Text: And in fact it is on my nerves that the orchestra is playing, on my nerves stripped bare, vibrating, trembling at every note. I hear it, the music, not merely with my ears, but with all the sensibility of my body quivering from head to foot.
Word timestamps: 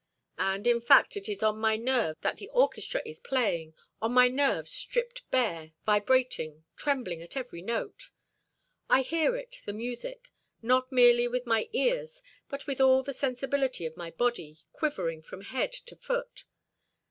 And 0.39 0.65
in 0.65 0.81
fact 0.81 1.15
it 1.15 1.29
is 1.29 1.43
on 1.43 1.59
my 1.59 1.75
nerves 1.77 2.17
that 2.23 2.37
the 2.37 2.49
orchestra 2.49 3.03
is 3.05 3.19
playing, 3.19 3.75
on 4.01 4.11
my 4.11 4.29
nerves 4.29 4.71
stripped 4.71 5.29
bare, 5.29 5.73
vibrating, 5.85 6.63
trembling 6.75 7.21
at 7.21 7.37
every 7.37 7.61
note. 7.61 8.09
I 8.89 9.03
hear 9.03 9.35
it, 9.35 9.61
the 9.67 9.73
music, 9.73 10.31
not 10.59 10.91
merely 10.91 11.27
with 11.27 11.45
my 11.45 11.69
ears, 11.71 12.23
but 12.49 12.65
with 12.65 12.81
all 12.81 13.03
the 13.03 13.13
sensibility 13.13 13.85
of 13.85 13.95
my 13.95 14.09
body 14.09 14.57
quivering 14.73 15.21
from 15.21 15.41
head 15.41 15.71
to 15.71 15.95
foot. 15.95 16.45